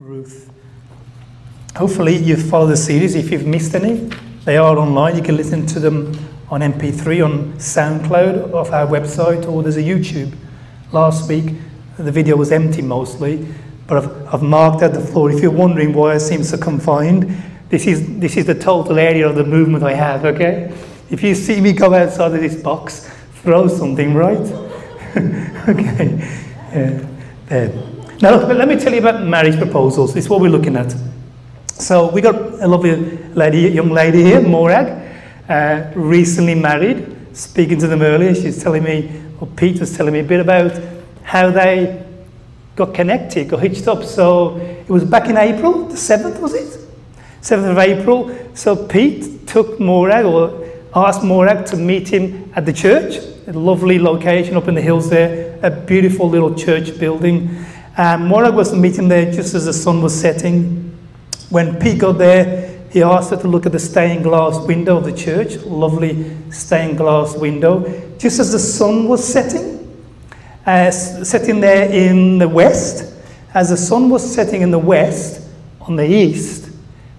[0.00, 0.48] Ruth.
[1.74, 3.16] Hopefully, you've followed the series.
[3.16, 4.08] If you've missed any,
[4.44, 5.16] they are online.
[5.16, 6.16] You can listen to them
[6.50, 10.36] on MP3 on SoundCloud off our website, or there's a YouTube.
[10.92, 11.52] Last week,
[11.96, 13.44] the video was empty mostly,
[13.88, 15.32] but I've, I've marked out the floor.
[15.32, 17.36] If you're wondering why I seem so confined,
[17.68, 20.72] this is, this is the total area of the movement I have, okay?
[21.10, 23.10] If you see me go outside of this box,
[23.42, 24.38] throw something, right?
[25.68, 26.18] okay.
[26.72, 27.04] Yeah.
[27.46, 27.87] There.
[28.20, 30.16] Now, look, let me tell you about marriage proposals.
[30.16, 30.92] It's what we're looking at.
[31.68, 32.96] So, we got a lovely
[33.28, 34.88] lady, young lady here, Morag,
[35.48, 37.16] uh, recently married.
[37.32, 40.72] Speaking to them earlier, she's telling me, or Pete was telling me a bit about
[41.22, 42.04] how they
[42.74, 44.02] got connected, got hitched up.
[44.02, 46.76] So, it was back in April, the 7th, was it?
[47.40, 48.36] 7th of April.
[48.54, 54.00] So, Pete took Morag, or asked Morag to meet him at the church, a lovely
[54.00, 57.64] location up in the hills there, a beautiful little church building.
[57.98, 60.96] And Morag was meeting there just as the sun was setting.
[61.50, 65.04] When Pete got there, he asked her to look at the stained glass window of
[65.04, 67.80] the church, lovely stained glass window,
[68.16, 70.06] just as the sun was setting,
[70.64, 73.14] uh, setting there in the west.
[73.52, 75.48] As the sun was setting in the west,
[75.80, 76.70] on the east,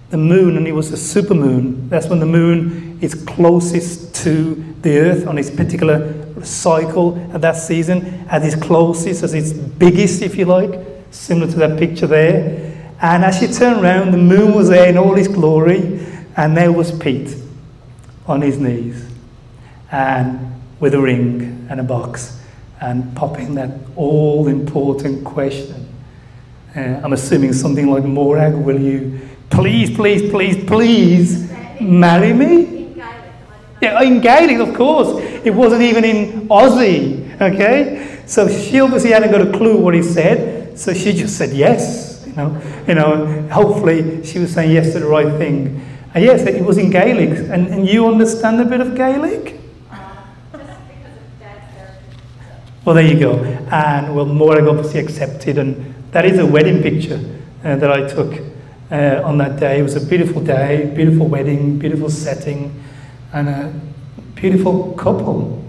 [0.08, 1.90] the moon, and it was a super moon.
[1.90, 7.56] That's when the moon is closest to the earth on its particular cycle at that
[7.56, 12.94] season, at its closest, as its biggest, if you like, similar to that picture there.
[13.02, 16.72] And as she turned around, the moon was there in all its glory, and there
[16.72, 17.34] was Pete
[18.26, 19.06] on his knees,
[19.90, 22.40] and with a ring and a box,
[22.80, 25.88] and popping that all important question.
[26.74, 29.20] Uh, I'm assuming something like Morag, will you
[29.50, 32.79] please, please, please, please marry me?
[33.80, 35.22] Yeah, in Gaelic, of course.
[35.44, 38.22] It wasn't even in Aussie, okay?
[38.26, 42.24] So she obviously hadn't got a clue what he said, so she just said yes,
[42.26, 42.60] you know.
[42.86, 45.86] You know, hopefully she was saying yes to the right thing.
[46.12, 47.38] And yes, it was in Gaelic.
[47.50, 49.58] And, and you understand a bit of Gaelic?
[52.84, 53.44] Well, there you go.
[53.70, 57.20] And well, Morag obviously accepted, and that is a wedding picture
[57.62, 58.40] uh, that I took
[58.90, 59.78] uh, on that day.
[59.78, 62.82] It was a beautiful day, beautiful wedding, beautiful setting
[63.32, 63.72] and a
[64.34, 65.64] beautiful couple.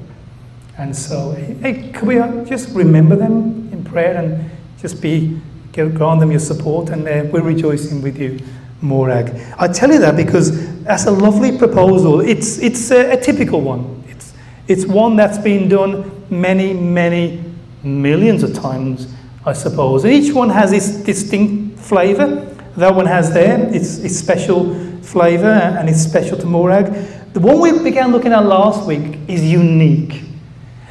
[0.77, 2.16] And so, hey, could we
[2.49, 4.49] just remember them in prayer and
[4.79, 5.39] just be
[5.73, 6.89] grant them your support?
[6.89, 8.39] And uh, we're rejoicing with you,
[8.81, 9.29] Morag.
[9.59, 12.22] I tell you that because that's a lovely proposal.
[12.22, 14.03] It's it's a, a typical one.
[14.07, 14.33] It's
[14.67, 17.43] it's one that's been done many many
[17.83, 19.13] millions of times,
[19.45, 20.03] I suppose.
[20.03, 22.47] And each one has its distinct flavour.
[22.78, 26.88] That one has there its, its special flavour and it's special to Morag.
[27.33, 30.21] The one we began looking at last week is unique.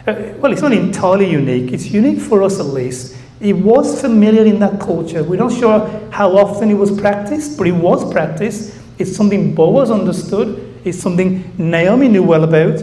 [0.07, 3.15] Uh, well, it's not entirely unique, it's unique for us at least.
[3.41, 5.23] It was familiar in that culture.
[5.23, 8.75] We're not sure how often it was practiced, but it was practiced.
[8.99, 12.83] It's something Boaz understood, it's something Naomi knew well about,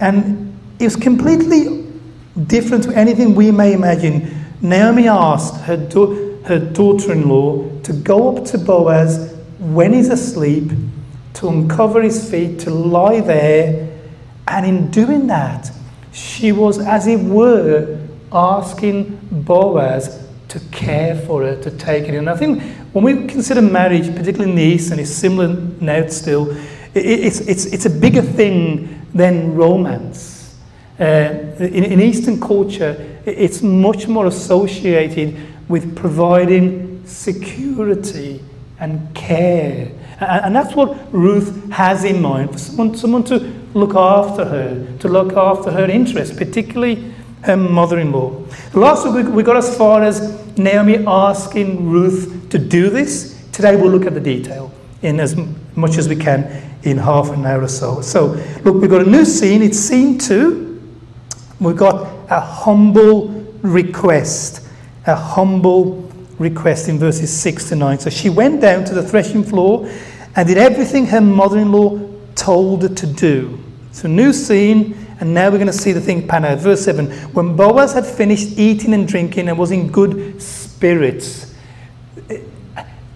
[0.00, 1.86] and it's completely
[2.46, 4.44] different to anything we may imagine.
[4.60, 5.78] Naomi asked her,
[6.44, 10.70] her daughter in law to go up to Boaz when he's asleep
[11.38, 13.88] to uncover his feet, to lie there.
[14.48, 15.70] And in doing that,
[16.12, 17.96] she was, as it were,
[18.32, 22.16] asking Boaz to care for her, to take it in.
[22.16, 22.60] And I think
[22.92, 26.56] when we consider marriage, particularly in the East, and it's similar now still,
[26.92, 30.56] it's, it's, it's a bigger thing than romance.
[30.98, 35.38] Uh, in, in Eastern culture, it's much more associated
[35.68, 38.42] with providing security
[38.80, 43.38] and care and that's what Ruth has in mind for someone, someone to
[43.74, 48.44] look after her, to look after her interests, particularly her mother in law.
[48.74, 53.40] Last week we got as far as Naomi asking Ruth to do this.
[53.52, 55.36] Today we'll look at the detail in as
[55.76, 58.00] much as we can in half an hour or so.
[58.00, 58.26] So,
[58.64, 59.62] look, we've got a new scene.
[59.62, 60.80] It's scene two.
[61.60, 63.28] We've got a humble
[63.62, 64.66] request.
[65.06, 66.07] A humble
[66.38, 67.98] request in verses 6 to 9.
[67.98, 69.88] So she went down to the threshing floor
[70.36, 71.98] and did everything her mother in law
[72.34, 73.58] told her to do.
[73.92, 76.58] So, new scene, and now we're going to see the thing pan out.
[76.58, 81.54] Verse 7 When Boaz had finished eating and drinking and was in good spirits,
[82.28, 82.46] it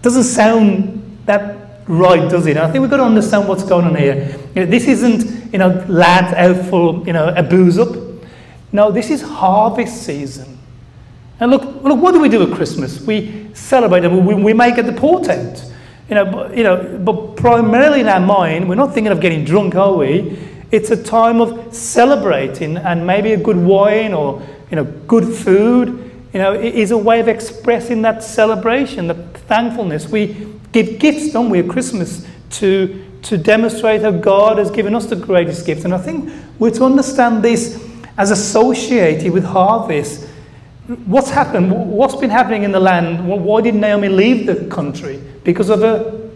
[0.03, 2.57] doesn't sound that right, does it?
[2.57, 4.37] I think we've got to understand what's going on here.
[4.55, 7.97] You know, this isn't, you know, lads out for, you know, a booze up.
[8.73, 10.59] No, this is harvest season.
[11.43, 13.01] And look, look, what do we do at Christmas?
[13.01, 15.73] We celebrate and we, we make it the portent.
[16.09, 19.45] You know, but, you know, but primarily in our mind, we're not thinking of getting
[19.45, 20.39] drunk, are we?
[20.71, 24.41] It's a time of celebrating and maybe a good wine or
[24.71, 25.89] you know, good food.
[26.33, 30.09] you know, is a way of expressing that celebration, the thankfulness.
[30.09, 35.07] We give gifts, don't we, at Christmas to, to demonstrate how God has given us
[35.07, 35.85] the greatest gift.
[35.85, 37.85] And I think we're to understand this
[38.17, 40.29] as associated with harvest.
[40.87, 41.71] What's happened?
[41.71, 43.27] What's been happening in the land?
[43.27, 45.23] Why did Naomi leave the country?
[45.45, 46.31] Because of a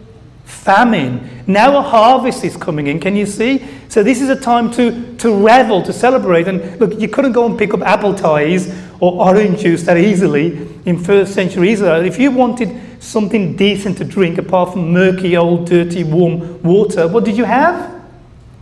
[0.45, 1.43] famine.
[1.47, 2.99] Now a harvest is coming in.
[2.99, 3.65] Can you see?
[3.89, 6.47] So this is a time to, to revel, to celebrate.
[6.47, 10.97] And look, you couldn't go and pick up Appletiser or orange juice that easily in
[10.97, 12.03] first century Israel.
[12.05, 17.25] If you wanted something decent to drink apart from murky, old, dirty, warm water, what
[17.25, 18.01] did you have?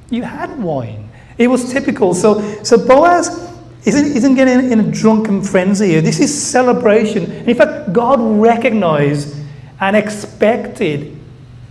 [0.10, 1.10] You had wine.
[1.38, 2.14] It was typical.
[2.14, 3.55] So, so Boaz
[3.86, 6.02] isn't, isn't getting in a drunken frenzy here.
[6.02, 7.32] This is celebration.
[7.48, 9.36] In fact, God recognized
[9.80, 11.18] and expected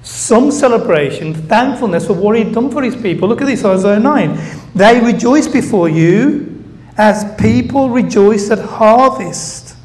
[0.03, 3.29] some celebration, thankfulness for what he'd done for his people.
[3.29, 4.39] Look at this, Isaiah 9.
[4.75, 6.51] They rejoice before you
[6.97, 9.77] as people rejoice at harvest.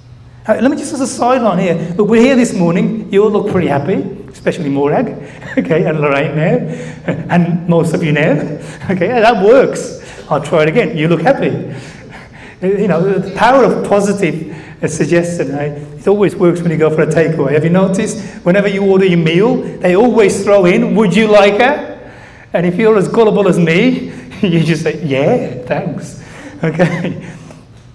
[0.47, 1.95] Uh, let me just as a sideline here.
[1.97, 3.11] Look, we're here this morning.
[3.11, 5.07] You all look pretty happy especially Morag,
[5.57, 8.31] okay, and Lorraine now, and most of you now,
[8.89, 9.99] okay, that works.
[10.29, 10.97] I'll try it again.
[10.97, 11.49] You look happy.
[12.61, 14.55] You know, the power of positive
[14.87, 15.97] suggestion, eh?
[15.97, 17.53] it always works when you go for a takeaway.
[17.53, 18.21] Have you noticed?
[18.43, 21.99] Whenever you order your meal, they always throw in, would you like it?
[22.51, 24.11] And if you're as gullible as me,
[24.41, 26.23] you just say, yeah, thanks.
[26.63, 27.33] Okay?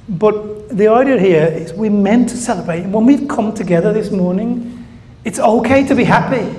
[0.08, 2.86] But the idea here is we're meant to celebrate.
[2.86, 4.86] When we've come together this morning,
[5.24, 6.58] it's okay to be happy.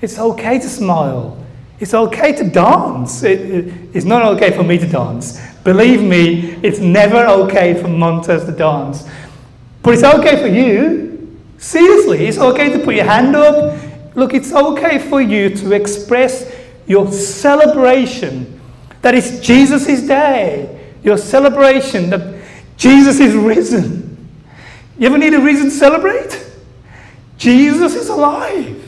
[0.00, 1.44] It's okay to smile.
[1.78, 3.22] It's okay to dance.
[3.22, 5.40] It, it, it's not okay for me to dance.
[5.64, 9.08] Believe me, it's never okay for Montez to dance.
[9.82, 11.40] But it's okay for you.
[11.58, 13.78] Seriously, it's okay to put your hand up.
[14.16, 16.52] Look, it's okay for you to express
[16.86, 18.60] your celebration
[19.02, 22.42] that it's Jesus' day, your celebration that
[22.76, 24.28] Jesus is risen.
[24.98, 26.44] You ever need a reason to celebrate?
[27.36, 28.78] Jesus is alive.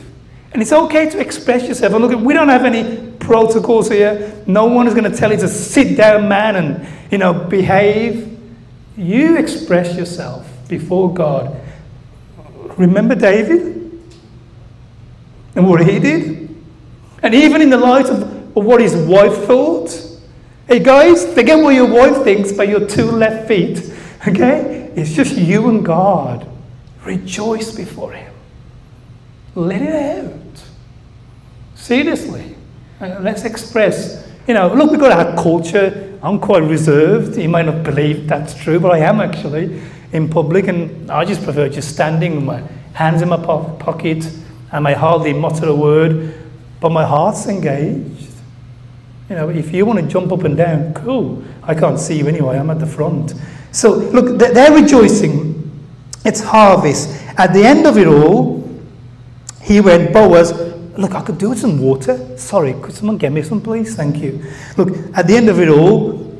[0.53, 1.93] And it's okay to express yourself.
[1.93, 4.43] And look, we don't have any protocols here.
[4.45, 8.31] No one is going to tell you to sit down, man, and you know behave.
[8.97, 11.59] You express yourself before God.
[12.77, 13.75] Remember David
[15.55, 16.55] and what he did,
[17.23, 20.01] and even in the light of, what his wife thought.
[20.67, 23.91] Hey guys, forget what your wife thinks by your two left feet.
[24.27, 26.49] Okay, it's just you and God.
[27.05, 28.33] Rejoice before Him.
[29.53, 30.63] Let it out.
[31.75, 32.54] Seriously.
[33.01, 36.17] Uh, let's express, you know, look, we've got our culture.
[36.23, 37.37] I'm quite reserved.
[37.37, 39.81] You might not believe that's true, but I am actually
[40.13, 42.63] in public, and I just prefer just standing with my
[42.93, 44.25] hands in my po- pocket,
[44.71, 46.33] and I hardly mutter a word,
[46.79, 48.31] but my heart's engaged.
[49.29, 51.43] You know, if you want to jump up and down, cool.
[51.63, 53.33] I can't see you anyway, I'm at the front.
[53.73, 55.53] So, look, they're rejoicing.
[56.23, 57.09] It's harvest.
[57.37, 58.63] At the end of it all,
[59.61, 60.64] he went, Boaz,
[60.97, 62.37] Look, I could do with some water.
[62.37, 63.95] Sorry, could someone get me some, please?
[63.95, 64.45] Thank you.
[64.77, 66.33] Look, at the end of it all,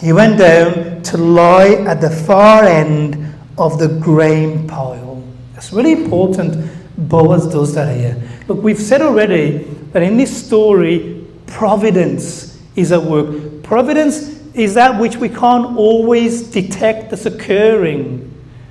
[0.00, 5.22] he went down to lie at the far end of the grain pile.
[5.56, 6.70] It's really important
[7.08, 8.20] Boaz does that here.
[8.46, 9.58] Look, we've said already
[9.92, 13.62] that in this story, providence is at work.
[13.62, 18.26] Providence is that which we can't always detect that's occurring.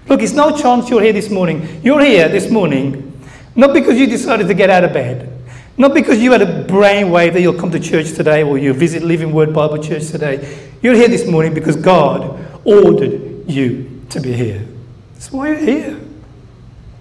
[0.08, 1.80] Look, it's no chance you're here this morning.
[1.84, 3.09] You're here this morning
[3.60, 5.40] not because you decided to get out of bed.
[5.78, 9.02] Not because you had a brainwave that you'll come to church today or you visit
[9.02, 10.70] Living Word Bible Church today.
[10.82, 14.66] You're here this morning because God ordered you to be here.
[15.14, 16.00] That's why you're here.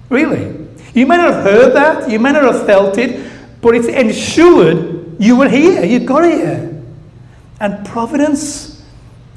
[0.08, 0.68] Really.
[0.94, 3.30] You may not have heard that, you may not have felt it,
[3.60, 6.82] but it's ensured you were here, you got here.
[7.60, 8.84] And providence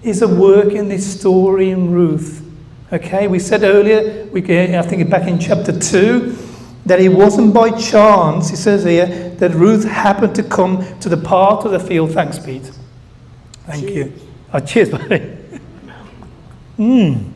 [0.03, 2.47] is a work in this story in Ruth.
[2.93, 6.50] Okay, we said earlier, we, I think back in chapter 2,
[6.85, 11.17] that it wasn't by chance, he says here, that Ruth happened to come to the
[11.17, 12.11] part of the field.
[12.11, 12.71] Thanks, Pete.
[13.65, 13.95] Thank cheers.
[13.95, 14.29] you.
[14.53, 15.37] Oh, cheers, buddy.
[16.77, 17.31] Mmm.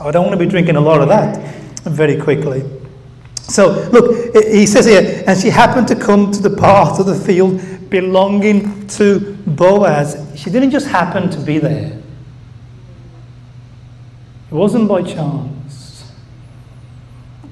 [0.00, 1.38] I don't want to be drinking a lot of that
[1.84, 2.62] very quickly.
[3.42, 7.14] So, look, he says here, and she happened to come to the part of the
[7.14, 10.30] field belonging to Boaz.
[10.36, 11.98] She didn't just happen to be there,
[14.50, 15.57] it wasn't by chance.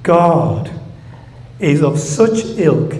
[0.06, 0.70] God
[1.58, 2.94] is of such ilk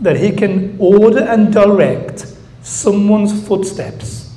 [0.00, 4.34] that he can order and direct someone's footsteps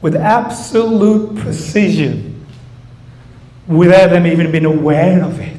[0.00, 2.46] with absolute precision
[3.66, 5.52] without them even being aware of it.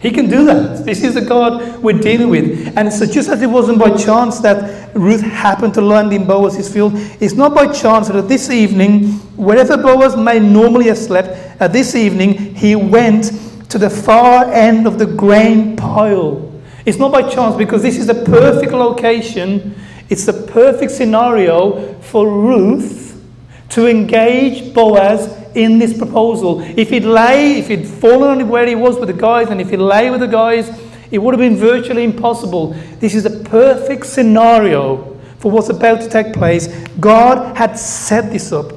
[0.00, 0.84] He can do that.
[0.84, 2.76] This is the God we're dealing with.
[2.76, 6.72] And so, just as it wasn't by chance that Ruth happened to land in Boaz's
[6.72, 6.94] field.
[7.20, 11.28] It's not by chance that this evening, wherever Boaz may normally have slept,
[11.60, 13.30] at this evening he went
[13.72, 16.52] to the far end of the grain pile.
[16.84, 19.74] It's not by chance because this is the perfect location,
[20.10, 23.18] it's the perfect scenario for Ruth
[23.70, 26.60] to engage Boaz in this proposal.
[26.60, 29.70] If he'd lay, if he'd fallen on where he was with the guys, and if
[29.70, 30.68] he lay with the guys,
[31.10, 32.74] it would have been virtually impossible.
[33.00, 36.68] This is the perfect scenario for what's about to take place.
[37.00, 38.70] God had set this up.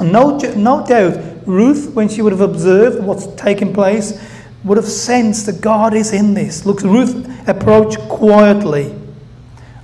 [0.00, 4.20] No, no doubt, Ruth, when she would have observed what's taking place,
[4.64, 6.66] would have sensed that God is in this.
[6.66, 8.94] Look, Ruth approached quietly,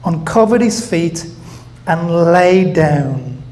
[0.04, 1.26] uncovered his feet,
[1.86, 3.42] and lay down.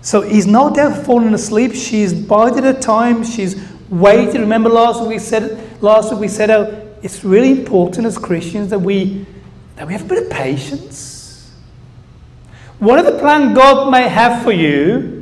[0.00, 1.74] So he's no doubt fallen asleep.
[1.74, 3.24] She's bided her time.
[3.24, 4.40] She's waited.
[4.40, 6.64] Remember last week we said last week we said how
[7.02, 9.26] it's really important as Christians that we,
[9.76, 11.52] that we have a bit of patience.
[12.78, 15.17] Whatever plan God may have for you,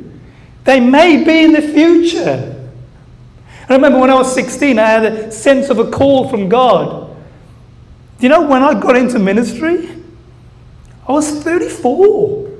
[0.67, 2.53] they may be in the future.
[3.69, 7.15] I remember when I was 16, I had a sense of a call from God.
[8.19, 9.89] Do you know when I got into ministry?
[11.07, 12.51] I was 34.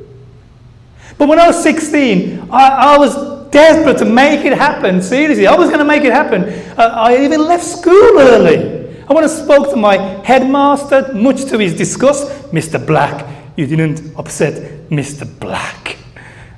[1.18, 5.02] But when I was 16, I, I was desperate to make it happen.
[5.02, 6.46] Seriously, I was going to make it happen.
[6.80, 8.88] Uh, I even left school early.
[9.10, 12.30] I went and spoke to my headmaster, much to his disgust.
[12.54, 12.80] Mr.
[12.88, 15.28] Black, you didn't upset Mr.
[15.42, 15.98] Black.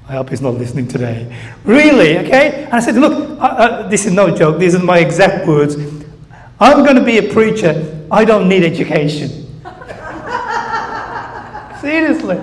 [0.10, 1.32] I hope he's not listening today.
[1.64, 2.64] Really, okay?
[2.66, 5.76] And I said, Look, uh, uh, this is no joke, these are my exact words.
[6.60, 8.08] I'm going to be a preacher.
[8.12, 9.46] I don't need education.
[11.80, 12.42] Seriously.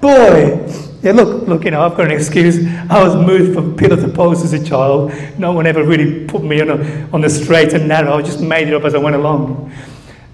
[0.00, 0.64] Boy,
[1.02, 2.64] yeah, look, look, you know, I've got an excuse.
[2.88, 5.12] I was moved from pillar to post as a child.
[5.38, 8.14] No one ever really put me on, a, on the straight and narrow.
[8.14, 9.72] I just made it up as I went along.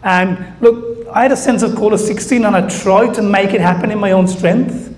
[0.03, 3.55] And look, I had a sense of call at 16 and I tried to make
[3.55, 4.92] it happen in my own strength,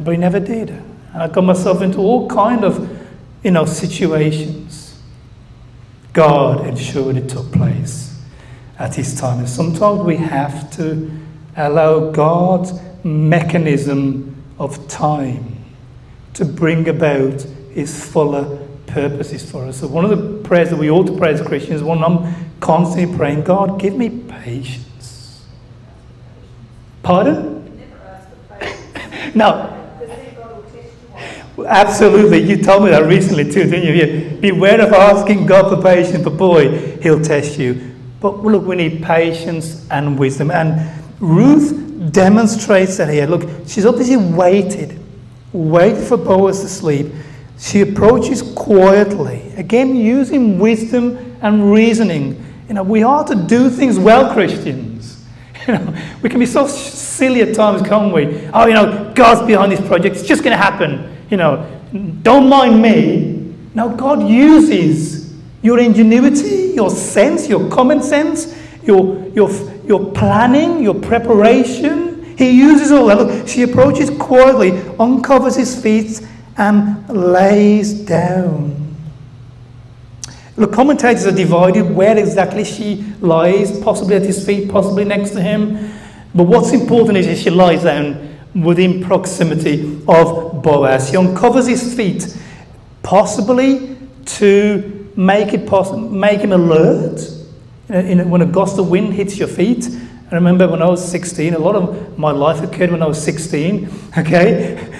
[0.00, 0.70] but he never did.
[0.70, 3.06] And I got myself into all kind of,
[3.42, 5.00] you know, situations.
[6.12, 8.20] God ensured it took place
[8.78, 9.40] at His time.
[9.40, 11.10] And sometimes we have to
[11.56, 12.72] allow God's
[13.04, 15.56] mechanism of time
[16.34, 19.80] to bring about his fuller purposes for us.
[19.80, 23.16] So one of the prayers that we ought to pray as Christians, one I'm constantly
[23.16, 25.44] praying, God, give me patience.
[27.02, 27.60] Pardon?
[29.34, 29.80] no.
[31.58, 32.42] Absolutely.
[32.42, 34.38] You told me that recently too, didn't you?
[34.40, 37.92] Beware of asking God for patience, but boy, he'll test you.
[38.20, 40.50] But look, we need patience and wisdom.
[40.50, 43.26] And Ruth demonstrates that here.
[43.26, 44.98] Look, she's obviously waited,
[45.52, 47.12] waited for Boaz to sleep.
[47.58, 52.44] She approaches quietly, again using wisdom and reasoning.
[52.68, 54.92] You know, we are to do things well, Christians.
[55.66, 58.48] You know, we can be so silly at times, can't we?
[58.52, 60.16] Oh, you know, God's behind this project.
[60.16, 61.13] It's just going to happen.
[61.30, 61.80] You know,
[62.22, 63.54] don't mind me.
[63.74, 69.50] Now, God uses your ingenuity, your sense, your common sense, your, your,
[69.84, 72.36] your planning, your preparation.
[72.36, 73.18] He uses all that.
[73.18, 76.20] Look, she approaches quietly, uncovers his feet,
[76.56, 78.96] and lays down.
[80.56, 85.42] Look, commentators are divided where exactly she lies, possibly at his feet, possibly next to
[85.42, 85.92] him.
[86.34, 91.10] But what's important is she lies down within proximity of Boaz.
[91.10, 92.36] He uncovers his feet,
[93.02, 97.20] possibly to make, it poss- make him alert
[97.88, 99.88] in, when a gust of wind hits your feet.
[100.30, 103.22] I remember when I was 16, a lot of my life occurred when I was
[103.22, 104.90] 16, okay?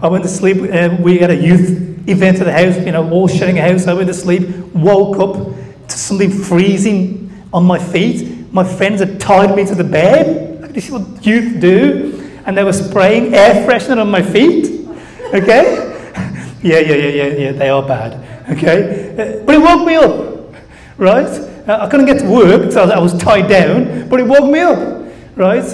[0.00, 3.08] I went to sleep, uh, we had a youth event at the house, you know,
[3.10, 3.86] all sharing a house.
[3.86, 5.54] I went to sleep, woke up
[5.88, 8.52] to something freezing on my feet.
[8.52, 10.74] My friends had tied me to the bed.
[10.74, 12.11] This is what youth do.
[12.44, 14.88] And they were spraying air freshener on my feet,
[15.32, 16.12] okay?
[16.62, 18.14] yeah, yeah, yeah, yeah, yeah, they are bad,
[18.50, 19.12] okay?
[19.12, 20.54] Uh, but it woke me up,
[20.96, 21.26] right?
[21.68, 24.58] Uh, I couldn't get to work, so I was tied down, but it woke me
[24.58, 25.64] up, right?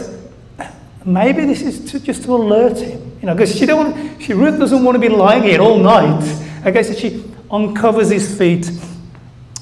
[1.05, 4.35] Maybe this is to, just to alert him, you know, because she don't want, she
[4.35, 6.23] Ruth doesn't want to be lying here all night.
[6.67, 8.71] Okay, so she uncovers his feet.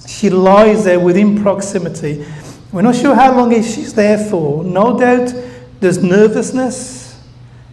[0.09, 2.27] She lies there within proximity.
[2.73, 4.65] We're not sure how long she's there for.
[4.65, 5.33] No doubt
[5.81, 7.07] there's nervousness,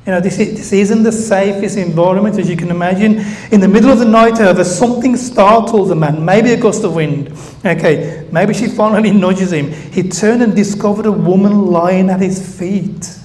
[0.05, 3.19] you know, this, is, this isn't the safest environment as you can imagine.
[3.51, 6.93] In the middle of the night, however, something startles the man, maybe a gust of
[6.93, 7.31] wind.
[7.65, 9.71] Okay, maybe she finally nudges him.
[9.71, 13.17] He turned and discovered a woman lying at his feet.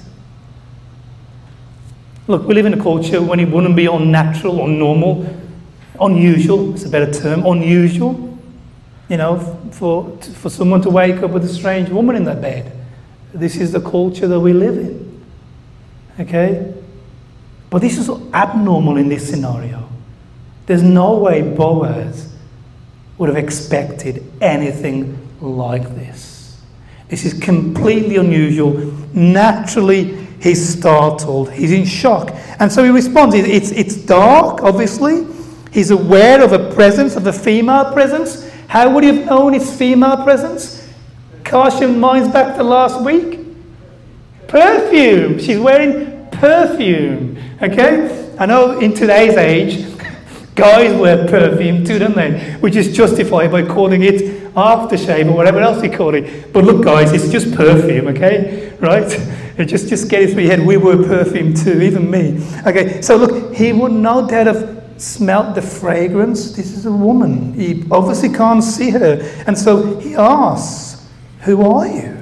[2.27, 5.27] Look, we live in a culture when it wouldn't be unnatural or normal,
[5.99, 8.37] unusual, it's a better term, unusual,
[9.09, 9.39] you know,
[9.71, 12.78] for, for someone to wake up with a strange woman in their bed.
[13.33, 15.25] This is the culture that we live in.
[16.19, 16.73] Okay?
[17.69, 19.87] But this is abnormal in this scenario.
[20.65, 22.33] There's no way Boaz
[23.17, 26.61] would have expected anything like this.
[27.09, 28.73] This is completely unusual.
[29.13, 32.31] Naturally, he's startled, he's in shock.
[32.59, 35.25] And so he responds it's, it's dark, obviously.
[35.71, 38.49] He's aware of a presence, of a female presence.
[38.67, 40.78] How would he have known it's female presence?
[41.49, 43.39] Cast your minds back to last week.
[44.47, 45.39] Perfume.
[45.39, 47.41] She's wearing perfume.
[47.59, 48.35] Okay?
[48.37, 49.97] I know in today's age,
[50.53, 52.53] guys wear perfume too, don't they?
[52.59, 56.53] Which is justified by calling it aftershave or whatever else you call it.
[56.53, 58.77] But look, guys, it's just perfume, okay?
[58.79, 59.09] Right?
[59.67, 60.63] Just, just get it through your head.
[60.67, 62.47] We wear perfume too, even me.
[62.67, 66.51] Okay, so look, he would no doubt have smelt the fragrance.
[66.51, 67.53] This is a woman.
[67.55, 69.19] He obviously can't see her.
[69.47, 70.88] And so he asks,
[71.41, 72.21] Who are you?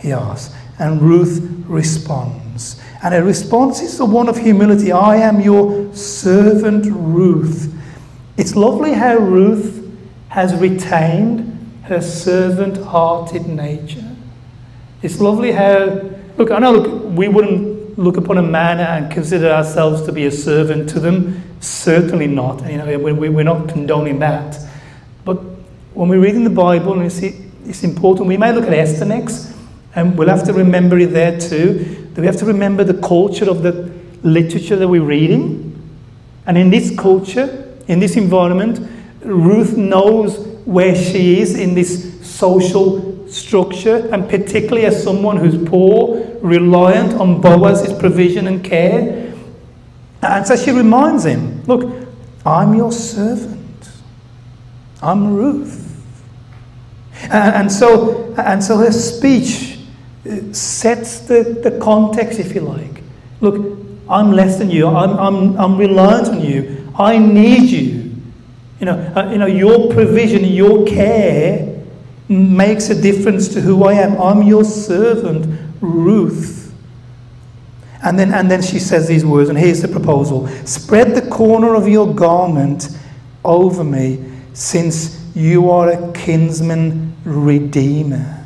[0.00, 0.54] He asks.
[0.78, 2.80] And Ruth responds.
[3.02, 7.72] And her response is the one of humility I am your servant Ruth.
[8.36, 9.80] It's lovely how Ruth
[10.28, 14.16] has retained her servant hearted nature.
[15.02, 19.50] It's lovely how, look, I know look, we wouldn't look upon a man and consider
[19.50, 21.42] ourselves to be a servant to them.
[21.60, 22.68] Certainly not.
[22.70, 24.58] You know, we're not condoning that.
[25.24, 25.36] But
[25.94, 27.12] when we're reading the Bible, and
[27.66, 29.54] it's important, we may look at Esther next,
[29.94, 33.48] and we'll have to remember it there too that we have to remember the culture
[33.48, 33.90] of the
[34.22, 35.68] literature that we're reading.
[36.46, 38.80] And in this culture, in this environment,
[39.22, 46.20] Ruth knows where she is in this social structure, and particularly as someone who's poor,
[46.40, 49.32] reliant on Boaz's provision and care.
[50.20, 52.08] And so she reminds him Look,
[52.44, 53.90] I'm your servant,
[55.00, 55.91] I'm Ruth.
[57.30, 59.78] And, so, and so her speech
[60.52, 63.02] sets the, the context, if you like.
[63.40, 63.78] Look,
[64.08, 64.86] I'm less than you.
[64.86, 66.92] I'm, I'm, I'm reliant on you.
[66.98, 68.14] I need you.
[68.80, 71.82] You know, uh, you know, your provision, your care
[72.28, 74.20] makes a difference to who I am.
[74.20, 75.46] I'm your servant,
[75.80, 76.74] Ruth.
[78.02, 81.74] And then, and then she says these words, and here's the proposal Spread the corner
[81.74, 82.88] of your garment
[83.44, 88.38] over me, since you are a kinsman redeemer.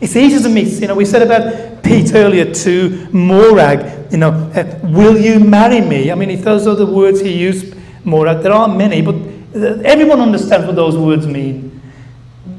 [0.00, 0.80] It's easy to miss.
[0.80, 5.80] You know, we said about Pete earlier to Morag, you know, uh, will you marry
[5.80, 6.10] me?
[6.10, 9.80] I mean, if those are the words he used, Morag, there aren't many, but uh,
[9.84, 11.80] everyone understands what those words mean.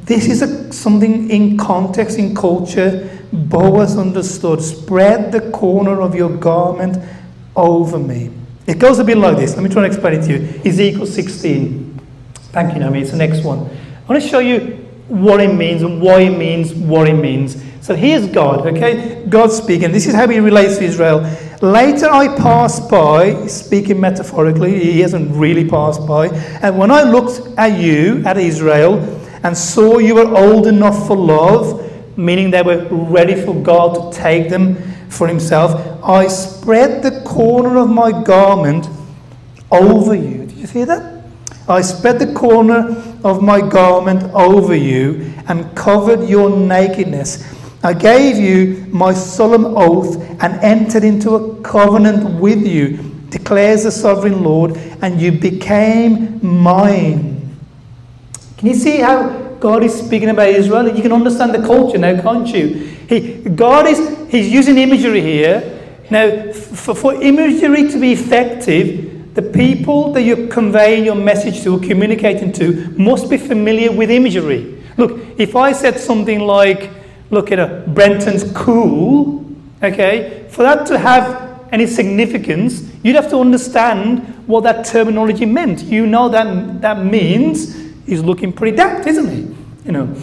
[0.03, 3.09] This is a, something in context, in culture.
[3.31, 4.61] Boaz understood.
[4.61, 6.97] Spread the corner of your garment
[7.55, 8.31] over me.
[8.65, 9.55] It goes a bit like this.
[9.55, 10.61] Let me try and explain it to you.
[10.69, 11.86] Ezekiel 16.
[12.51, 13.01] Thank you, Naomi.
[13.01, 13.59] It's the next one.
[13.59, 17.61] I want to show you what it means and why it means what it means.
[17.81, 19.25] So here's God, okay?
[19.29, 19.91] God speaking.
[19.91, 21.21] This is how he relates to Israel.
[21.61, 26.27] Later I passed by, speaking metaphorically, he hasn't really passed by,
[26.61, 28.99] and when I looked at you, at Israel,
[29.43, 31.81] and saw you were old enough for love,
[32.17, 34.75] meaning they were ready for God to take them
[35.09, 38.87] for himself, I spread the corner of my garment
[39.71, 40.45] over you.
[40.45, 41.16] Did you hear that?
[41.69, 47.53] I spread the corner of my garment over you and covered your nakedness.
[47.83, 52.97] I gave you my solemn oath and entered into a covenant with you,
[53.29, 57.55] declares the sovereign Lord, and you became mine.
[58.57, 60.87] Can you see how God is speaking about Israel?
[60.93, 62.67] You can understand the culture now, can't you?
[63.07, 65.73] He, God is He's using imagery here.
[66.09, 69.06] Now, for, for imagery to be effective,
[69.37, 74.09] the people that you're conveying your message to or communicating to must be familiar with
[74.09, 74.83] imagery.
[74.97, 76.89] Look, if I said something like,
[77.29, 79.45] look at a Brenton's cool,
[79.83, 85.83] okay, for that to have any significance, you'd have to understand what that terminology meant.
[85.83, 87.75] You know that that means
[88.07, 89.55] he's looking pretty daft, isn't he?
[89.85, 90.15] You know,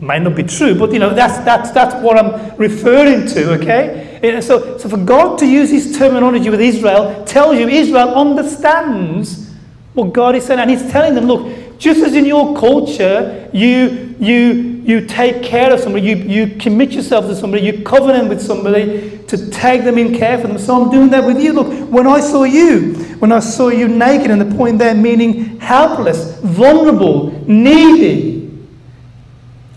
[0.00, 4.03] might not be true, but you know, that's, that's, that's what I'm referring to, okay?
[4.40, 9.50] So, so for God to use his terminology with Israel tells you Israel understands
[9.92, 10.60] what God is saying.
[10.60, 15.72] And he's telling them, look, just as in your culture, you, you, you take care
[15.72, 19.98] of somebody, you, you commit yourself to somebody, you covenant with somebody to take them
[19.98, 20.58] in care for them.
[20.58, 21.52] So I'm doing that with you.
[21.52, 25.58] Look, when I saw you, when I saw you naked, and the point there meaning
[25.60, 28.43] helpless, vulnerable, needy,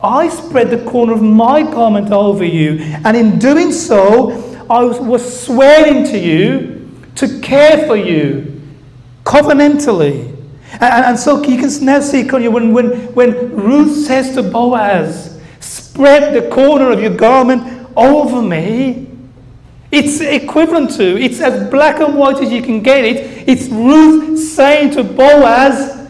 [0.03, 5.43] I spread the corner of my garment over you, and in doing so, I was
[5.45, 8.61] swearing to you to care for you
[9.23, 10.33] covenantally.
[10.73, 16.35] And, and so you can now see when, when, when Ruth says to Boaz, Spread
[16.35, 19.09] the corner of your garment over me.
[19.89, 23.47] It's equivalent to, it's as black and white as you can get it.
[23.47, 26.07] It's Ruth saying to Boaz,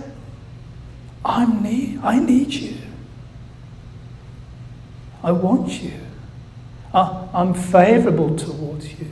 [1.24, 2.77] I need, I need you.
[5.28, 5.92] I want you.
[6.94, 9.08] I'm favorable towards you.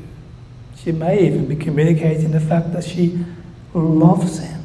[0.78, 3.26] She may even be communicating the fact that she
[3.74, 4.64] loves him.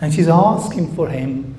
[0.00, 1.56] And she's asking for him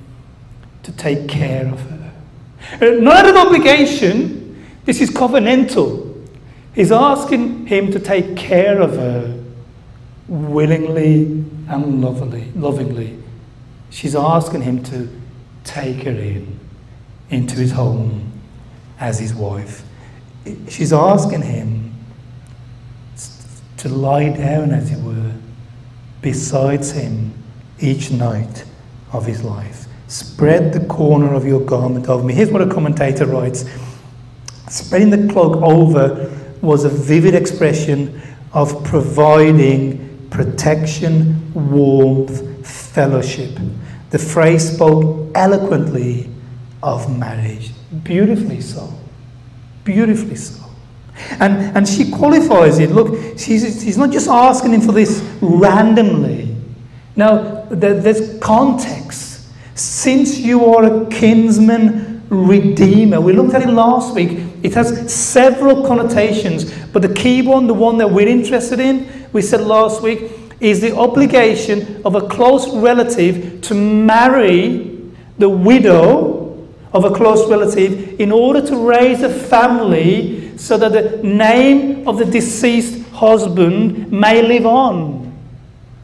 [0.81, 2.99] to take care of her.
[2.99, 6.27] Not of obligation, this is covenantal.
[6.73, 9.39] He's asking him to take care of her
[10.27, 11.25] willingly
[11.69, 12.51] and lovingly.
[12.55, 13.19] lovingly.
[13.91, 15.09] She's asking him to
[15.63, 16.64] take her in
[17.29, 18.31] into his home
[18.99, 19.83] as his wife.
[20.69, 21.93] She's asking him
[23.77, 25.31] to lie down, as it were,
[26.21, 27.33] besides him
[27.79, 28.65] each night
[29.11, 29.85] of his life.
[30.07, 32.33] Spread the corner of your garment over me.
[32.33, 33.65] Here's what a commentator writes
[34.69, 38.21] Spreading the cloak over was a vivid expression
[38.53, 43.57] of providing protection, warmth, fellowship.
[44.11, 46.29] The phrase spoke eloquently
[46.85, 47.71] of marriage.
[48.03, 48.93] Beautifully so.
[49.83, 50.63] Beautifully so.
[51.39, 52.91] And, and she qualifies it.
[52.91, 56.55] Look, she's, she's not just asking him for this randomly.
[57.15, 59.47] Now, there, there's context.
[59.73, 64.39] Since you are a kinsman redeemer, we looked at it last week.
[64.61, 69.41] It has several connotations, but the key one, the one that we're interested in, we
[69.41, 76.34] said last week, is the obligation of a close relative to marry the widow
[76.95, 82.17] of a close relative in order to raise a family so that the name of
[82.17, 85.25] the deceased husband may live on.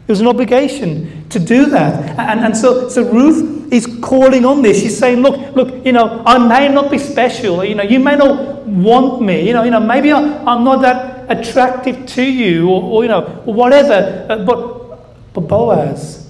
[0.05, 2.19] It was an obligation to do that.
[2.19, 4.81] And, and so, so Ruth is calling on this.
[4.81, 7.63] She's saying, look, look, you know, I may not be special.
[7.63, 9.47] You know, you may not want me.
[9.47, 13.09] You know, you know maybe I, I'm not that attractive to you or, or you
[13.09, 14.27] know, whatever.
[14.29, 16.29] Uh, but, but Boaz,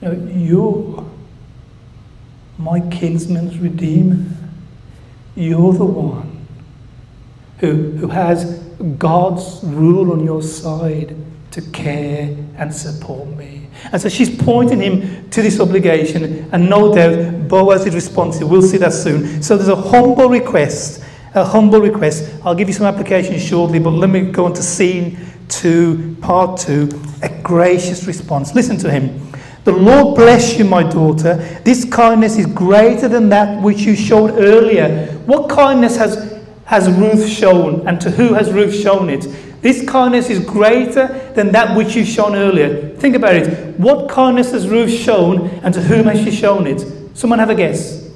[0.00, 1.15] you know, you're
[2.58, 4.24] my kinsman's redeemer.
[5.34, 6.46] You're the one
[7.58, 8.58] who, who has
[8.98, 11.16] God's rule on your side
[11.50, 13.68] to care and support me.
[13.92, 18.50] And so she's pointing him to this obligation, and no doubt Boaz is responsive.
[18.50, 19.42] We'll see that soon.
[19.42, 22.32] So there's a humble request, a humble request.
[22.44, 26.58] I'll give you some applications shortly, but let me go on to scene two, part
[26.58, 26.88] two,
[27.22, 28.54] a gracious response.
[28.54, 29.25] Listen to him.
[29.66, 31.34] The Lord bless you, my daughter.
[31.64, 35.08] This kindness is greater than that which you showed earlier.
[35.26, 39.26] What kindness has, has Ruth shown, and to who has Ruth shown it?
[39.62, 42.90] This kindness is greater than that which you've shown earlier.
[42.98, 43.76] Think about it.
[43.76, 46.84] What kindness has Ruth shown, and to whom has she shown it?
[47.14, 48.08] Someone have a guess.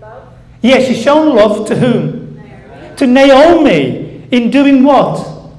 [0.00, 0.28] Love.
[0.62, 2.36] Yes, yeah, she's shown love to whom?
[2.36, 2.96] Naomi.
[2.98, 4.28] To Naomi.
[4.30, 5.50] In doing what?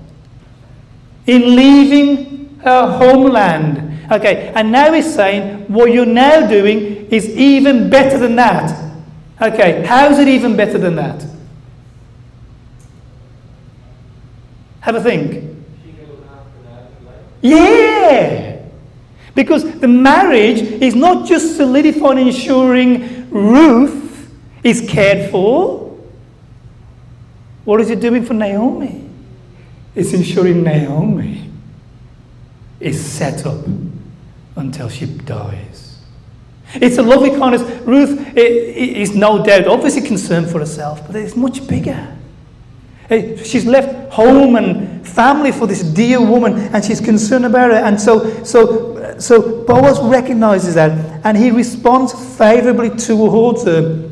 [1.25, 3.83] In leaving her homeland.
[4.09, 8.85] Okay, and now he's saying what you're now doing is even better than that.
[9.41, 11.25] Okay, how's it even better than that?
[14.79, 15.43] Have a think.
[17.41, 18.61] Yeah!
[19.35, 24.31] Because the marriage is not just solidifying, ensuring Ruth
[24.63, 25.95] is cared for.
[27.65, 29.07] What is it doing for Naomi?
[29.93, 31.49] It's ensuring Naomi
[32.79, 33.65] is set up
[34.57, 35.97] until she dies.
[36.75, 37.61] It's a lovely kindness.
[37.81, 42.13] Ruth is no doubt obviously concerned for herself, but it's much bigger.
[43.09, 47.77] Eh, she's left home and family for this dear woman, and she's concerned about her.
[47.77, 54.09] And so, so, so Boaz recognizes that, and he responds favorably towards her.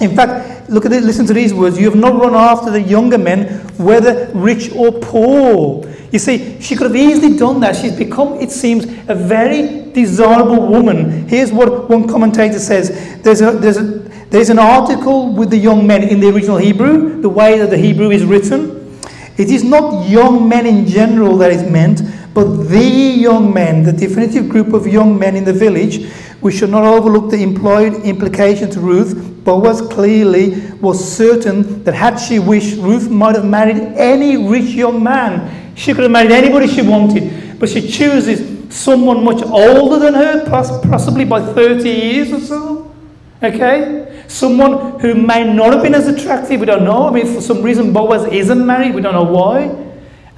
[0.00, 1.02] In fact, look at it.
[1.02, 4.92] Listen to these words: "You have not run after the younger men, whether rich or
[4.92, 7.76] poor." You see, she could have easily done that.
[7.76, 11.28] She's become, it seems, a very desirable woman.
[11.28, 12.90] Here's what one commentator says:
[13.22, 13.82] "There's a, there's a,
[14.30, 17.78] there's an article with the young men in the original Hebrew, the way that the
[17.78, 18.98] Hebrew is written.
[19.36, 22.00] It is not young men in general that is meant,
[22.36, 26.06] but the young men, the definitive group of young men in the village.
[26.42, 29.42] We should not overlook the implied implication to Ruth.
[29.42, 35.02] Boaz clearly was certain that had she wished, Ruth might have married any rich young
[35.02, 35.74] man.
[35.76, 40.44] She could have married anybody she wanted, but she chooses someone much older than her,
[40.50, 42.94] possibly by 30 years or so.
[43.42, 44.24] Okay?
[44.28, 47.08] Someone who may not have been as attractive, we don't know.
[47.08, 49.84] I mean, for some reason, Boaz isn't married, we don't know why.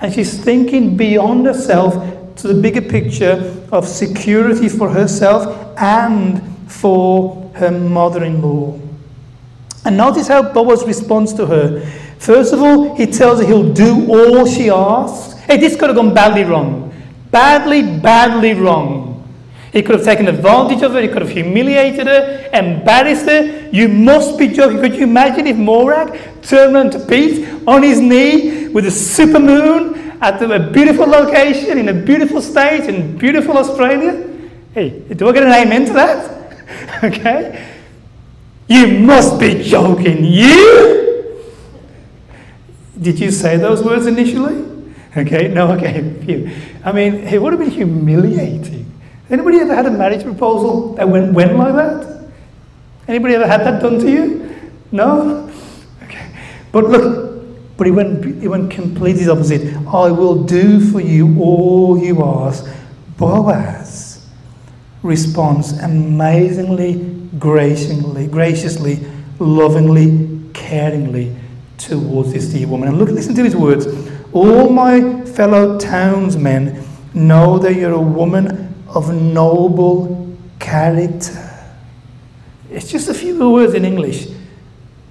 [0.01, 1.95] And she's thinking beyond herself
[2.37, 8.79] to the bigger picture of security for herself and for her mother in law.
[9.85, 11.81] And notice how Boaz responds to her.
[12.19, 15.39] First of all, he tells her he'll do all she asks.
[15.41, 16.93] Hey, this could have gone badly wrong.
[17.31, 19.09] Badly, badly wrong.
[19.73, 23.69] He could have taken advantage of her, he could have humiliated her, embarrassed her.
[23.71, 24.79] You must be joking.
[24.81, 29.39] Could you imagine if Morag turned around to Pete on his knee with a super
[29.39, 34.27] moon at a beautiful location in a beautiful state in beautiful Australia?
[34.73, 37.03] Hey, do I get an amen to that?
[37.05, 37.75] okay?
[38.69, 40.25] You must be joking.
[40.25, 41.45] You?
[43.01, 44.65] Did you say those words initially?
[45.17, 45.99] Okay, no, okay.
[46.85, 48.85] I mean, it would have been humiliating.
[49.31, 52.29] Anybody ever had a marriage proposal that went, went like that?
[53.07, 54.73] Anybody ever had that done to you?
[54.93, 55.51] No?
[56.05, 56.31] Okay.
[56.73, 57.28] But look,
[57.79, 59.75] but he went, he went completely opposite.
[59.87, 62.67] I will do for you all you ask.
[63.17, 64.27] Boaz
[65.05, 66.97] responds amazingly,
[67.39, 68.99] graciously, graciously,
[69.39, 70.09] lovingly,
[70.53, 71.39] caringly
[71.79, 72.89] towards this dear woman.
[72.89, 73.87] And look, listen to his words.
[74.33, 81.45] All my fellow townsmen know that you're a woman of noble character.
[82.73, 84.27] It's just a few words in English,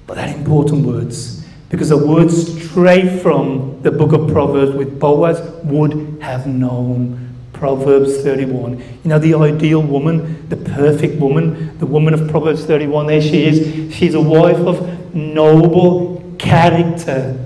[0.06, 1.38] but they're important words
[1.70, 2.47] because the words
[2.78, 7.36] straight from the book of Proverbs, with Boaz would have known.
[7.52, 8.78] Proverbs 31.
[8.78, 13.46] You know, the ideal woman, the perfect woman, the woman of Proverbs 31, there she
[13.46, 13.96] is.
[13.96, 17.44] She's a wife of noble character.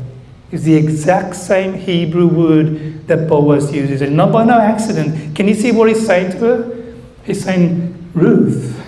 [0.52, 5.34] It's the exact same Hebrew word that Boaz uses, and not by no accident.
[5.34, 6.94] Can you see what he's saying to her?
[7.24, 8.86] He's saying, Ruth,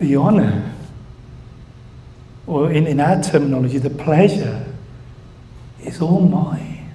[0.00, 0.73] the honor,
[2.46, 4.66] or in, in our terminology, the pleasure,
[5.82, 6.92] is all mine.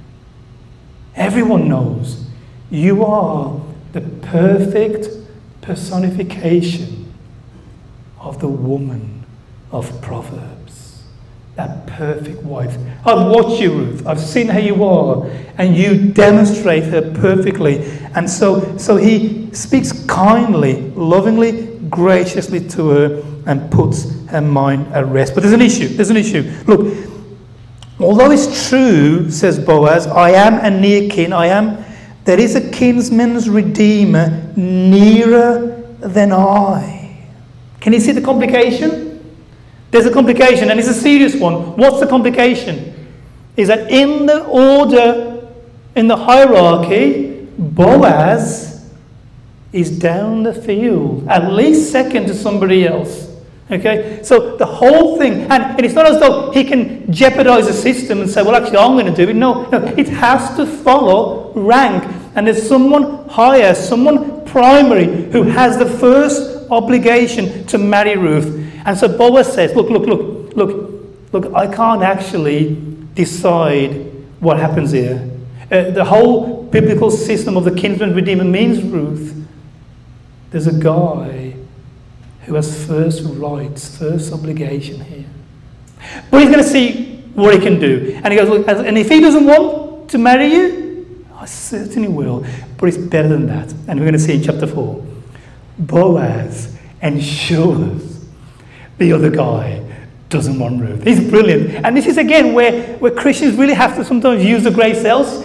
[1.16, 2.26] Everyone knows
[2.70, 3.60] you are
[3.94, 5.08] the perfect
[5.62, 7.14] personification
[8.20, 9.26] of the woman
[9.72, 10.60] of Proverbs
[11.60, 12.78] that perfect wife.
[13.06, 14.08] I've watched you, Ruth.
[14.08, 17.84] I've seen how you are, and you demonstrate her perfectly.
[18.16, 25.06] And so, so he speaks kindly, lovingly, graciously to her and puts her mind at
[25.08, 25.34] rest.
[25.34, 25.88] But there's an issue.
[25.88, 26.52] There's an issue.
[26.68, 26.96] Look,
[28.00, 31.84] although it's true, says Boaz, I am a near kin, I am,
[32.26, 37.26] there is a kinsman's redeemer nearer than I.
[37.80, 39.08] Can you see the complication?
[39.92, 41.76] There's a complication, and it's a serious one.
[41.76, 42.94] What's the complication?
[43.58, 45.48] Is that in the order,
[45.96, 48.69] in the hierarchy, Boaz
[49.72, 53.30] is down the field, at least second to somebody else.
[53.72, 54.22] Okay?
[54.24, 58.22] So the whole thing, and, and it's not as though he can jeopardize the system
[58.22, 59.36] and say, well, actually, I'm going to do it.
[59.36, 62.04] No, no, it has to follow rank.
[62.36, 68.48] And there's someone higher, someone primary, who has the first obligation to marry Ruth.
[68.86, 72.76] And so Boaz says, look, look, look, look, look, I can't actually
[73.14, 73.92] decide
[74.40, 75.30] what happens here.
[75.72, 79.36] Uh, the whole biblical system of the kinsman redeemer means Ruth.
[80.52, 81.56] There's a guy
[82.44, 85.26] who has first rights, first obligation here.
[86.32, 88.20] But he's going to see what he can do.
[88.24, 92.46] And he goes, and if he doesn't want to marry you, I certainly will.
[92.78, 93.72] But it's better than that.
[93.88, 95.06] And we're going to see in chapter 4.
[95.78, 98.26] Boaz ensures
[98.98, 99.86] the other guy
[100.30, 101.04] doesn't want Ruth.
[101.04, 101.86] He's brilliant.
[101.86, 105.44] And this is again where, where Christians really have to sometimes use the grace else.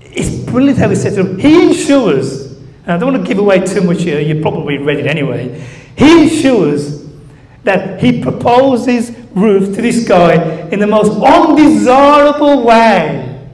[0.00, 2.45] It's brilliant how he says to him, he ensures,
[2.86, 5.60] I don't want to give away too much uh, here, you probably read it anyway.
[5.96, 7.04] He ensures
[7.64, 13.48] that he proposes Ruth to this guy in the most undesirable way,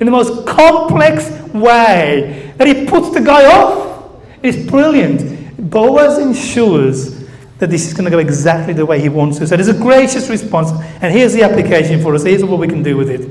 [0.00, 4.22] in the most complex way, that he puts the guy off.
[4.42, 5.70] It's brilliant.
[5.70, 9.46] Boaz ensures that this is going to go exactly the way he wants to.
[9.46, 10.70] So there's a gracious response,
[11.02, 12.22] and here's the application for us.
[12.22, 13.28] Here's what we can do with it.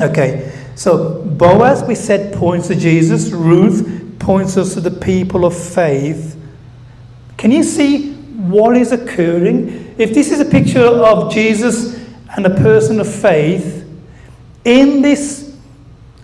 [0.00, 3.30] Okay, so Boaz, we said, points to Jesus.
[3.30, 3.95] Ruth
[4.26, 6.36] points us to the people of faith.
[7.36, 9.94] Can you see what is occurring?
[9.98, 12.04] If this is a picture of Jesus
[12.36, 13.88] and a person of faith,
[14.64, 15.56] in this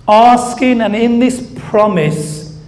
[0.08, 2.60] asking and in this promise,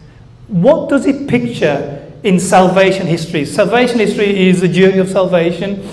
[0.46, 2.00] what does it picture?
[2.24, 3.44] in salvation history.
[3.44, 5.86] Salvation history is the journey of salvation.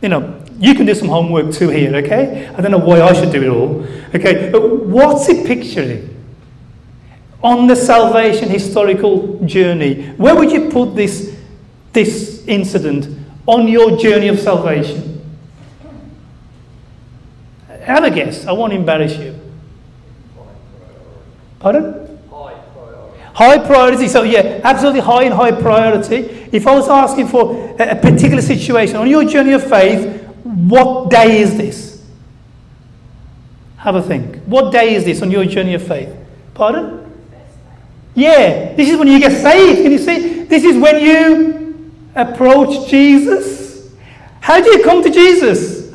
[0.00, 2.48] You know, you can do some homework too here, okay?
[2.48, 4.50] I don't know why I should do it all, okay?
[4.50, 6.15] But what's it picturing?
[7.42, 11.36] On the salvation historical journey, where would you put this,
[11.92, 13.08] this incident
[13.46, 15.12] on your journey of salvation?
[17.82, 18.46] Have a guess.
[18.46, 19.38] I won't embarrass you.
[21.60, 22.06] Pardon?
[23.36, 24.08] High priority.
[24.08, 26.48] So, yeah, absolutely high and high priority.
[26.52, 31.40] if I was asking for a particular situation on your journey of faith, what day
[31.42, 32.02] is this?
[33.76, 34.42] Have a think.
[34.46, 36.08] What day is this on your journey of faith?
[36.54, 37.05] Pardon?
[38.16, 39.82] Yeah, this is when you get saved.
[39.82, 40.44] Can you see?
[40.44, 43.94] This is when you approach Jesus.
[44.40, 45.94] How do you come to Jesus?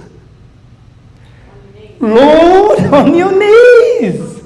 [1.99, 4.43] Lord, on your knees.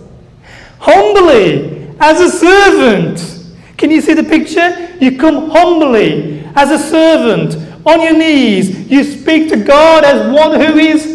[0.79, 3.43] Humbly, as a servant.
[3.77, 4.95] Can you see the picture?
[5.01, 8.89] You come humbly, as a servant, on your knees.
[8.89, 11.14] You speak to God as one who is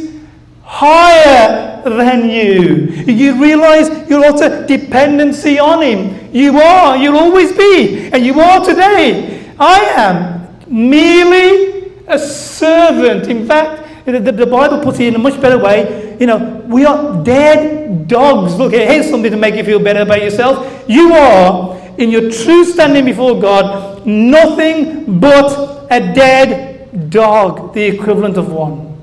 [0.70, 2.86] higher than you.
[3.12, 6.30] You realize your utter dependency on Him.
[6.32, 9.52] You are, you'll always be, and you are today.
[9.58, 13.26] I am merely a servant.
[13.26, 16.16] In fact, the, the, Bible puts it in a much better way.
[16.20, 18.54] You know, we are dead dogs.
[18.54, 20.84] Look, here's something to make you feel better about yourself.
[20.88, 28.36] You are, in your true standing before God, nothing but a dead dog, the equivalent
[28.36, 28.96] of one.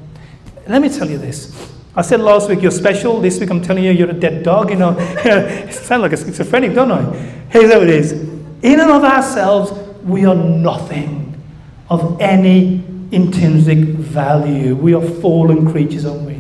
[0.68, 1.57] Let me tell you this.
[1.98, 3.20] I said last week you're special.
[3.20, 4.70] This week I'm telling you you're a dead dog.
[4.70, 4.94] You know,
[5.72, 7.02] sounds like a schizophrenic, don't I?
[7.50, 8.12] Here's how it is.
[8.12, 9.72] In and of ourselves,
[10.04, 11.42] we are nothing
[11.90, 14.76] of any intrinsic value.
[14.76, 16.40] We are fallen creatures, aren't we?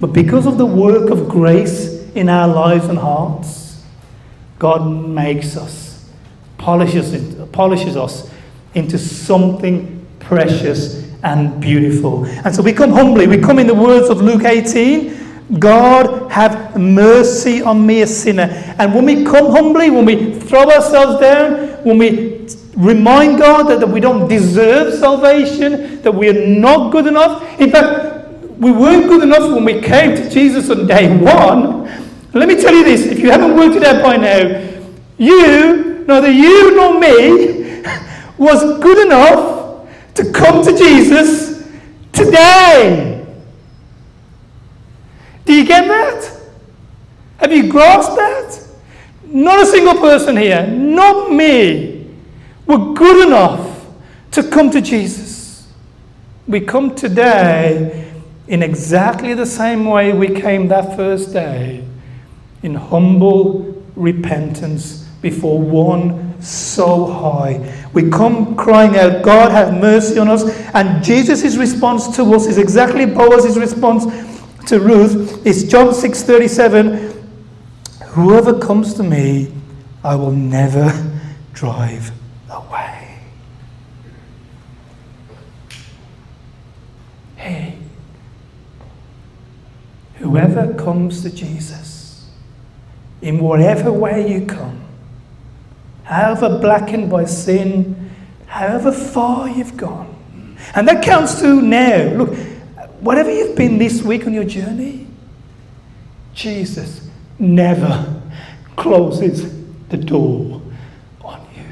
[0.00, 3.82] But because of the work of grace in our lives and hearts,
[4.58, 6.10] God makes us,
[6.58, 8.30] polishes, polishes us
[8.74, 12.26] into something precious and beautiful.
[12.26, 13.26] And so we come humbly.
[13.26, 15.22] We come in the words of Luke 18
[15.58, 18.44] God, have mercy on me, a sinner.
[18.78, 23.80] And when we come humbly, when we throw ourselves down, when we remind God that,
[23.80, 27.60] that we don't deserve salvation, that we are not good enough.
[27.60, 31.82] In fact, we weren't good enough when we came to Jesus on day one.
[32.32, 34.68] Let me tell you this if you haven't worked it out by now,
[35.18, 37.82] you, neither you nor me,
[38.38, 39.51] was good enough
[40.14, 41.68] to come to Jesus
[42.12, 43.26] today.
[45.44, 46.40] Do you get that?
[47.38, 48.68] Have you grasped that?
[49.24, 52.06] Not a single person here, not me,
[52.66, 53.86] were good enough
[54.32, 55.68] to come to Jesus.
[56.46, 58.12] We come today
[58.46, 61.84] in exactly the same way we came that first day
[62.62, 67.81] in humble repentance before one so high.
[67.92, 70.44] We come crying out, God have mercy on us.
[70.74, 74.06] And Jesus' response to us is exactly Boaz's response
[74.66, 75.44] to Ruth.
[75.46, 77.12] It's John 6:37.
[78.08, 79.52] Whoever comes to me,
[80.04, 80.92] I will never
[81.52, 82.12] drive
[82.50, 83.18] away.
[87.36, 87.76] Hey,
[90.16, 92.26] whoever comes to Jesus,
[93.20, 94.81] in whatever way you come,
[96.04, 98.10] however blackened by sin,
[98.46, 100.08] however far you've gone.
[100.74, 102.12] And that counts too now.
[102.14, 102.36] Look,
[103.00, 105.06] whatever you've been this week on your journey,
[106.34, 108.20] Jesus never
[108.76, 109.52] closes
[109.88, 110.62] the door
[111.22, 111.64] on you.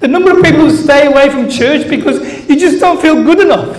[0.00, 3.40] The number of people who stay away from church because you just don't feel good
[3.40, 3.78] enough.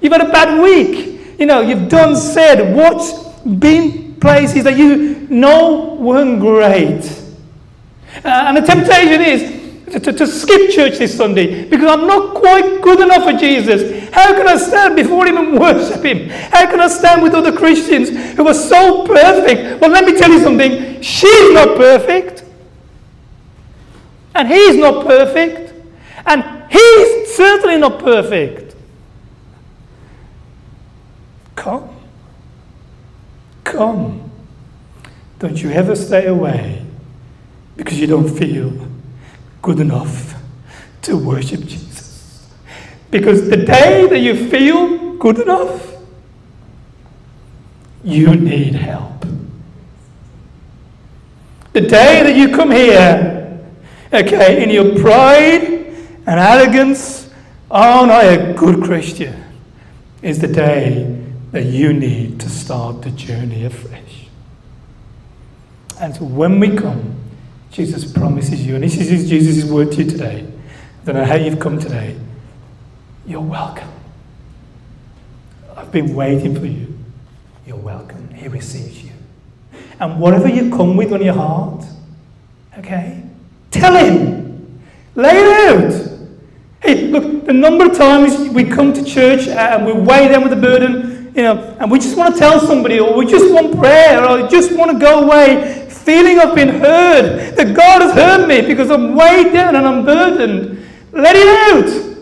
[0.00, 1.38] You've had a bad week.
[1.38, 7.25] You know, you've done, said, watched, been places that you know weren't great.
[8.24, 12.34] Uh, and the temptation is to, to, to, skip church this Sunday because I'm not
[12.34, 14.08] quite good enough for Jesus.
[14.12, 16.28] How can I stand before Him and worship Him?
[16.28, 19.80] How can I stand with other Christians who are so perfect?
[19.80, 21.00] Well, let me tell you something.
[21.02, 22.44] She's not perfect.
[24.34, 25.72] And He's not perfect.
[26.26, 28.74] And He's certainly not perfect.
[31.54, 31.88] Come.
[33.62, 34.30] Come.
[35.38, 36.85] Don't you ever stay away
[37.76, 38.72] because you don't feel
[39.62, 40.34] good enough
[41.02, 42.50] to worship Jesus.
[43.10, 45.94] Because the day that you feel good enough,
[48.02, 49.26] you need help.
[51.72, 53.60] The day that you come here,
[54.12, 55.62] okay, in your pride
[56.26, 57.30] and arrogance,
[57.70, 59.44] oh, aren't I a good Christian?
[60.22, 61.16] Is the day
[61.56, 64.28] that you need to start the journey afresh.
[65.98, 67.14] And so when we come,
[67.76, 70.46] Jesus promises you, and this is Jesus' word to you today.
[71.02, 72.18] I don't know how you've come today.
[73.26, 73.90] You're welcome.
[75.76, 76.98] I've been waiting for you.
[77.66, 78.30] You're welcome.
[78.32, 79.10] He receives you.
[80.00, 81.84] And whatever you come with on your heart,
[82.78, 83.22] okay,
[83.70, 84.80] tell him.
[85.14, 86.18] Lay it out.
[86.80, 90.44] Hey, look, the number of times we come to church uh, and we weigh them
[90.44, 93.52] with a burden, you know, and we just want to tell somebody, or we just
[93.52, 98.00] want prayer, or we just want to go away feeling of being heard, that God
[98.00, 100.86] has heard me because I'm weighed down and I'm burdened.
[101.10, 102.16] Let it out.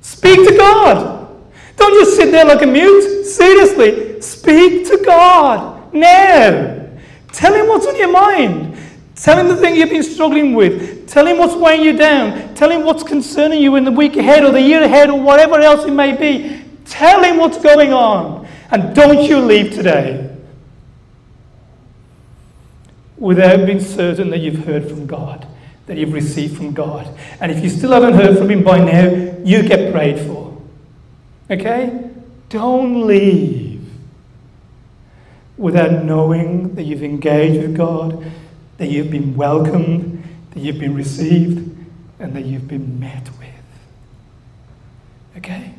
[0.00, 1.28] Speak to God.
[1.76, 3.24] Don't just sit there like a mute.
[3.24, 6.88] Seriously, speak to God now.
[7.32, 8.78] Tell Him what's on your mind.
[9.14, 11.06] Tell Him the thing you've been struggling with.
[11.06, 12.54] Tell Him what's weighing you down.
[12.54, 15.60] Tell Him what's concerning you in the week ahead or the year ahead or whatever
[15.60, 16.64] else it may be.
[16.86, 18.48] Tell Him what's going on.
[18.70, 20.35] And don't you leave today
[23.18, 25.46] without being certain that you've heard from God,
[25.86, 27.08] that you've received from God.
[27.40, 29.08] And if you still haven't heard from Him by now,
[29.44, 30.56] you get prayed for.
[31.50, 32.10] Okay?
[32.48, 33.84] Don't leave
[35.56, 38.30] without knowing that you've engaged with God,
[38.78, 41.58] that you've been welcomed, that you've been received,
[42.18, 43.48] and that you've been met with.
[45.38, 45.72] Okay?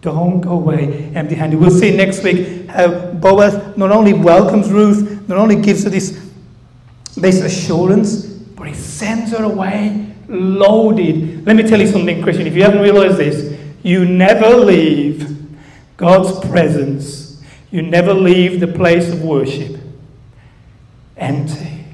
[0.00, 1.58] Don't go away empty handed.
[1.58, 6.23] We'll see next week how Boaz not only welcomes Ruth, not only gives her this,
[7.14, 11.46] this assurance, but he sends her away loaded.
[11.46, 12.46] Let me tell you something, Christian.
[12.46, 15.30] If you haven't realized this, you never leave
[15.96, 19.80] God's presence, you never leave the place of worship
[21.16, 21.84] empty.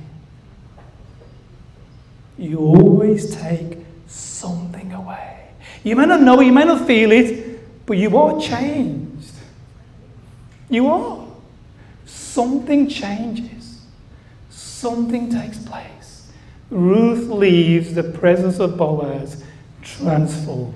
[2.38, 5.50] You always take something away.
[5.84, 9.32] You may not know it, you may not feel it, but you are changed.
[10.68, 11.26] You are.
[12.06, 13.59] Something changes,
[14.80, 16.30] something takes place.
[16.70, 19.44] Ruth leaves the presence of Boaz
[19.82, 20.74] transformed.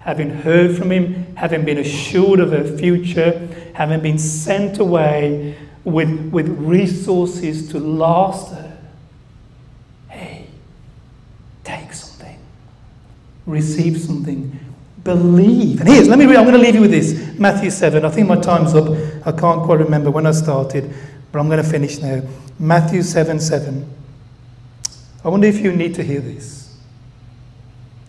[0.00, 6.30] Having heard from him, having been assured of her future, having been sent away with,
[6.30, 8.78] with resources to last her.
[10.08, 10.46] Hey,
[11.64, 12.38] take something,
[13.46, 14.58] receive something,
[15.02, 15.80] believe.
[15.80, 18.04] And here's, let me read, I'm going to leave you with this Matthew 7.
[18.04, 18.88] I think my time's up.
[19.26, 20.94] I can't quite remember when I started,
[21.36, 22.22] but I'm going to finish now.
[22.58, 23.94] Matthew 7 7.
[25.22, 26.78] I wonder if you need to hear this.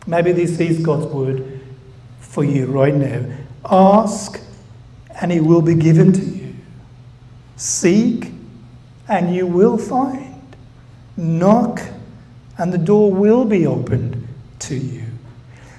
[0.05, 1.59] Maybe this is God's word
[2.21, 3.25] for you right now.
[3.69, 4.39] Ask,
[5.19, 6.55] and it will be given to you.
[7.57, 8.31] Seek,
[9.09, 10.55] and you will find.
[11.17, 11.81] Knock,
[12.57, 14.25] and the door will be opened
[14.59, 15.03] to you.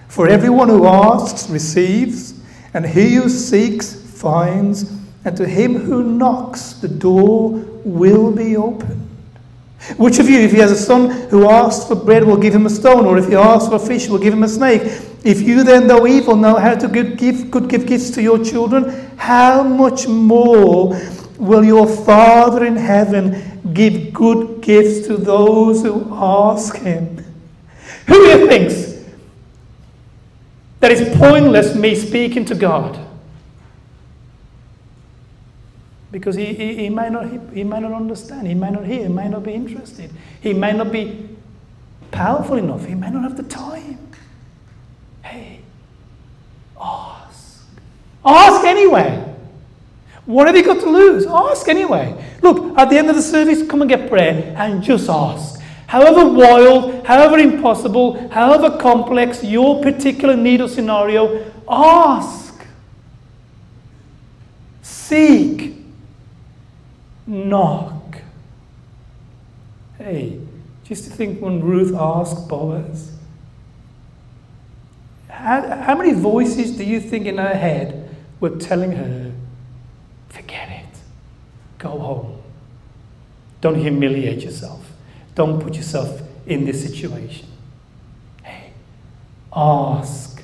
[0.09, 2.43] For everyone who asks receives,
[2.75, 4.98] and he who seeks finds,
[5.29, 7.51] and to him who knocks the door
[7.85, 9.07] will be opened.
[9.99, 12.65] Which of you, if he has a son who asks for bread, will give him
[12.65, 14.81] a stone, or if he asks for a fish, will give him a snake?
[15.25, 18.43] If you then, though evil, know how to give, give, could give gifts to your
[18.43, 20.99] children, how much more
[21.37, 27.23] will your Father in heaven give good gifts to those who ask him?
[28.07, 29.05] Who here thinks
[30.81, 33.08] that it's pointless me speaking to God.
[36.11, 39.03] Because he, he, he, may not, he, he may not understand, he may not hear,
[39.03, 41.29] he may not be interested, he may not be
[42.11, 43.99] powerful enough, he may not have the time.
[45.23, 45.61] Hey,
[46.81, 47.67] ask.
[48.25, 49.25] Ask anyway.
[50.25, 51.27] What have you got to lose?
[51.27, 52.15] Ask anyway.
[52.43, 55.59] Look, at the end of the service, come and get prayer and just ask.
[55.87, 62.63] However wild, however impossible, however complex your particular need or scenario, ask.
[64.83, 65.78] Seek.
[67.29, 68.23] Knock.
[69.99, 70.41] Hey,
[70.83, 73.13] just to think when Ruth asked Boaz,
[75.29, 79.33] how, how many voices do you think in her head were telling her,
[80.31, 80.99] forget it,
[81.77, 82.43] go home,
[83.61, 84.91] don't humiliate yourself?
[85.35, 87.47] Don't put yourself in this situation.
[88.43, 88.73] Hey,
[89.55, 90.43] ask,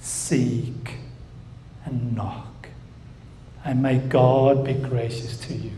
[0.00, 0.96] seek,
[1.86, 2.68] and knock.
[3.64, 5.72] And may God be gracious to you.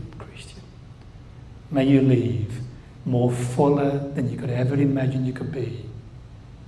[1.69, 2.61] May you leave
[3.05, 5.85] more fuller than you could ever imagine you could be.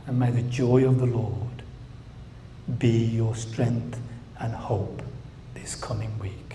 [0.07, 1.63] And may the joy of the Lord
[2.77, 3.99] be your strength
[4.39, 5.01] and hope
[5.53, 6.48] this coming week.